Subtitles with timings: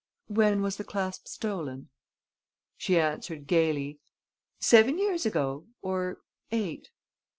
[0.29, 1.89] "When was the clasp stolen?"
[2.75, 3.99] She answered gaily:
[4.59, 5.67] "Seven years ago...
[5.83, 6.17] or
[6.51, 6.89] eight